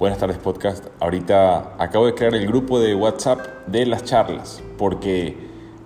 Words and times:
Buenas 0.00 0.18
tardes 0.18 0.38
podcast. 0.38 0.86
Ahorita 0.98 1.74
acabo 1.76 2.06
de 2.06 2.14
crear 2.14 2.34
el 2.34 2.46
grupo 2.46 2.80
de 2.80 2.94
WhatsApp 2.94 3.66
de 3.66 3.84
las 3.84 4.02
charlas 4.02 4.62
porque, 4.78 5.36